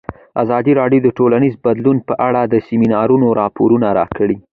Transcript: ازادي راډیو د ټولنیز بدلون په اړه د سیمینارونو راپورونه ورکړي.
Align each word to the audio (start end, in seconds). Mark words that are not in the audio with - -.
ازادي 0.43 0.71
راډیو 0.81 1.01
د 1.03 1.09
ټولنیز 1.17 1.53
بدلون 1.65 1.97
په 2.07 2.13
اړه 2.27 2.41
د 2.45 2.55
سیمینارونو 2.67 3.27
راپورونه 3.41 3.87
ورکړي. 3.99 4.37